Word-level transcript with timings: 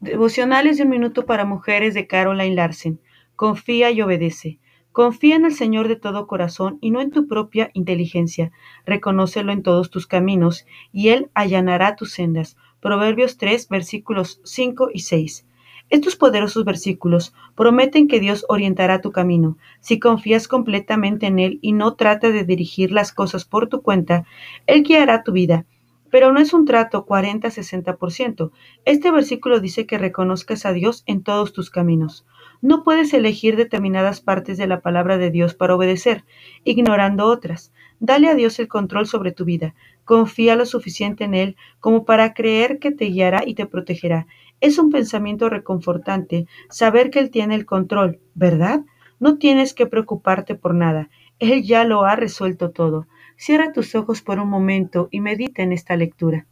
Devocionales 0.00 0.76
de 0.76 0.82
un 0.82 0.90
minuto 0.90 1.24
para 1.24 1.44
mujeres 1.44 1.94
de 1.94 2.06
Caroline 2.06 2.54
Larsen. 2.54 3.00
Confía 3.34 3.90
y 3.90 4.02
obedece. 4.02 4.58
Confía 4.92 5.36
en 5.36 5.46
el 5.46 5.54
Señor 5.54 5.88
de 5.88 5.96
todo 5.96 6.26
corazón 6.26 6.78
y 6.80 6.90
no 6.90 7.00
en 7.00 7.10
tu 7.10 7.28
propia 7.28 7.70
inteligencia. 7.72 8.52
Reconócelo 8.84 9.52
en 9.52 9.62
todos 9.62 9.90
tus 9.90 10.06
caminos 10.06 10.66
y 10.92 11.08
Él 11.08 11.30
allanará 11.34 11.96
tus 11.96 12.12
sendas. 12.12 12.56
Proverbios 12.80 13.38
3, 13.38 13.68
versículos 13.68 14.40
5 14.44 14.90
y 14.92 15.00
6. 15.00 15.46
Estos 15.88 16.16
poderosos 16.16 16.64
versículos 16.64 17.32
prometen 17.54 18.08
que 18.08 18.18
Dios 18.18 18.44
orientará 18.48 19.00
tu 19.00 19.12
camino. 19.12 19.56
Si 19.80 20.00
confías 20.00 20.48
completamente 20.48 21.26
en 21.26 21.38
Él 21.38 21.58
y 21.62 21.72
no 21.72 21.94
trata 21.94 22.30
de 22.30 22.44
dirigir 22.44 22.90
las 22.90 23.12
cosas 23.12 23.44
por 23.44 23.68
tu 23.68 23.82
cuenta, 23.82 24.24
Él 24.66 24.82
guiará 24.82 25.22
tu 25.22 25.30
vida. 25.30 25.64
Pero 26.10 26.32
no 26.32 26.40
es 26.40 26.52
un 26.52 26.64
trato 26.64 27.06
40-60%. 27.06 28.50
Este 28.84 29.10
versículo 29.12 29.60
dice 29.60 29.86
que 29.86 29.98
reconozcas 29.98 30.66
a 30.66 30.72
Dios 30.72 31.04
en 31.06 31.22
todos 31.22 31.52
tus 31.52 31.70
caminos. 31.70 32.26
No 32.62 32.82
puedes 32.84 33.12
elegir 33.12 33.56
determinadas 33.56 34.20
partes 34.20 34.58
de 34.58 34.66
la 34.66 34.80
palabra 34.80 35.18
de 35.18 35.30
Dios 35.30 35.54
para 35.54 35.74
obedecer, 35.74 36.24
ignorando 36.64 37.26
otras. 37.26 37.72
Dale 38.00 38.28
a 38.28 38.34
Dios 38.34 38.58
el 38.58 38.68
control 38.68 39.06
sobre 39.06 39.32
tu 39.32 39.44
vida. 39.44 39.74
Confía 40.04 40.56
lo 40.56 40.66
suficiente 40.66 41.24
en 41.24 41.34
Él 41.34 41.56
como 41.80 42.04
para 42.04 42.34
creer 42.34 42.78
que 42.78 42.92
te 42.92 43.06
guiará 43.06 43.42
y 43.46 43.54
te 43.54 43.66
protegerá. 43.66 44.26
Es 44.60 44.78
un 44.78 44.90
pensamiento 44.90 45.48
reconfortante 45.48 46.46
saber 46.70 47.10
que 47.10 47.20
Él 47.20 47.30
tiene 47.30 47.54
el 47.54 47.66
control, 47.66 48.20
¿verdad? 48.34 48.80
No 49.20 49.38
tienes 49.38 49.74
que 49.74 49.86
preocuparte 49.86 50.54
por 50.54 50.74
nada. 50.74 51.10
Él 51.38 51.62
ya 51.62 51.84
lo 51.84 52.04
ha 52.04 52.16
resuelto 52.16 52.70
todo. 52.70 53.06
Cierra 53.36 53.72
tus 53.72 53.94
ojos 53.94 54.22
por 54.22 54.38
un 54.38 54.48
momento 54.48 55.08
y 55.10 55.20
medita 55.20 55.62
en 55.62 55.72
esta 55.72 55.96
lectura. 55.96 56.46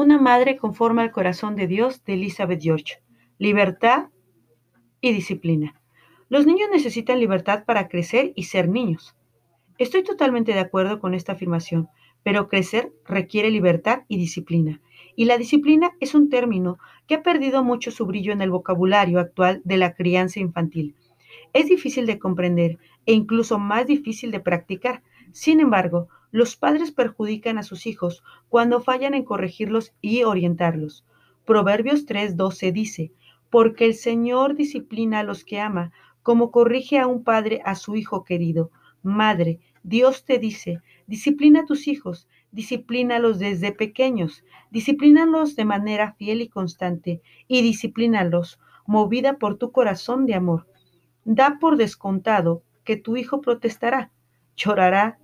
Una 0.00 0.16
madre 0.16 0.56
conforme 0.56 1.02
al 1.02 1.10
corazón 1.10 1.56
de 1.56 1.66
Dios 1.66 2.04
de 2.04 2.12
Elizabeth 2.12 2.62
George. 2.62 3.02
Libertad 3.36 4.10
y 5.00 5.10
disciplina. 5.10 5.74
Los 6.28 6.46
niños 6.46 6.68
necesitan 6.70 7.18
libertad 7.18 7.64
para 7.64 7.88
crecer 7.88 8.32
y 8.36 8.44
ser 8.44 8.68
niños. 8.68 9.16
Estoy 9.76 10.04
totalmente 10.04 10.52
de 10.54 10.60
acuerdo 10.60 11.00
con 11.00 11.14
esta 11.14 11.32
afirmación, 11.32 11.88
pero 12.22 12.46
crecer 12.46 12.92
requiere 13.06 13.50
libertad 13.50 14.04
y 14.06 14.18
disciplina. 14.18 14.80
Y 15.16 15.24
la 15.24 15.36
disciplina 15.36 15.90
es 15.98 16.14
un 16.14 16.28
término 16.28 16.78
que 17.08 17.16
ha 17.16 17.24
perdido 17.24 17.64
mucho 17.64 17.90
su 17.90 18.06
brillo 18.06 18.32
en 18.32 18.40
el 18.40 18.52
vocabulario 18.52 19.18
actual 19.18 19.62
de 19.64 19.78
la 19.78 19.94
crianza 19.94 20.38
infantil. 20.38 20.94
Es 21.52 21.66
difícil 21.66 22.06
de 22.06 22.20
comprender 22.20 22.78
e 23.04 23.14
incluso 23.14 23.58
más 23.58 23.84
difícil 23.84 24.30
de 24.30 24.38
practicar. 24.38 25.02
Sin 25.32 25.58
embargo, 25.58 26.08
los 26.30 26.56
padres 26.56 26.92
perjudican 26.92 27.58
a 27.58 27.62
sus 27.62 27.86
hijos 27.86 28.22
cuando 28.48 28.80
fallan 28.80 29.14
en 29.14 29.24
corregirlos 29.24 29.94
y 30.00 30.24
orientarlos. 30.24 31.04
Proverbios 31.44 32.06
3:12 32.06 32.72
dice, 32.72 33.12
porque 33.50 33.86
el 33.86 33.94
Señor 33.94 34.54
disciplina 34.54 35.20
a 35.20 35.22
los 35.22 35.44
que 35.44 35.60
ama, 35.60 35.92
como 36.22 36.50
corrige 36.50 36.98
a 36.98 37.06
un 37.06 37.24
padre 37.24 37.62
a 37.64 37.74
su 37.74 37.96
hijo 37.96 38.24
querido. 38.24 38.70
Madre, 39.02 39.60
Dios 39.82 40.24
te 40.24 40.38
dice, 40.38 40.82
disciplina 41.06 41.60
a 41.60 41.64
tus 41.64 41.88
hijos, 41.88 42.28
disciplínalos 42.52 43.38
desde 43.38 43.72
pequeños, 43.72 44.44
disciplínalos 44.70 45.56
de 45.56 45.64
manera 45.64 46.12
fiel 46.14 46.42
y 46.42 46.48
constante, 46.48 47.22
y 47.46 47.62
disciplínalos 47.62 48.58
movida 48.86 49.38
por 49.38 49.56
tu 49.56 49.72
corazón 49.72 50.26
de 50.26 50.34
amor. 50.34 50.66
Da 51.24 51.58
por 51.60 51.76
descontado 51.76 52.62
que 52.84 52.96
tu 52.96 53.16
hijo 53.16 53.40
protestará, 53.40 54.10
llorará, 54.56 55.18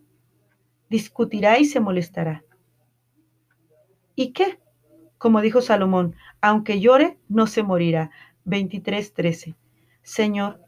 discutirá 0.89 1.59
y 1.59 1.65
se 1.65 1.81
molestará. 1.81 2.45
¿Y 4.15 4.33
qué? 4.33 4.59
Como 5.19 5.41
dijo 5.41 5.61
Salomón, 5.61 6.15
aunque 6.41 6.81
llore, 6.81 7.19
no 7.29 7.47
se 7.47 7.63
morirá. 7.63 8.11
23:13. 8.45 9.55
Señor, 10.03 10.61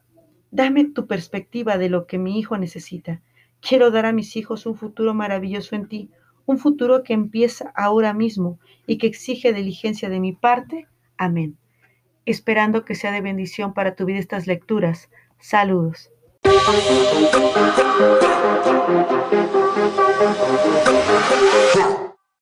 dame 0.51 0.85
tu 0.87 1.07
perspectiva 1.07 1.79
de 1.79 1.91
lo 1.91 2.07
que 2.07 2.19
mi 2.19 2.39
hijo 2.39 2.57
necesita. 2.57 3.21
Quiero 3.61 3.91
dar 3.91 4.07
a 4.07 4.13
mis 4.13 4.37
hijos 4.37 4.67
un 4.67 4.77
futuro 4.77 5.15
maravilloso 5.15 5.77
en 5.77 5.89
ti, 5.89 6.11
un 6.47 6.59
futuro 6.59 7.03
que 7.03 7.13
empieza 7.13 7.73
ahora 7.75 8.15
mismo 8.15 8.59
y 8.87 8.99
que 8.99 9.07
exige 9.07 9.53
diligencia 9.53 10.09
de 10.09 10.21
mi 10.21 10.33
parte. 10.33 10.87
Amén. 11.19 11.59
Esperando 12.25 12.85
que 12.85 12.95
sea 12.95 13.13
de 13.13 13.21
bendición 13.21 13.75
para 13.75 13.95
tu 13.95 14.05
vida 14.05 14.19
estas 14.19 14.47
lecturas. 14.47 15.11
Saludos. 15.39 16.11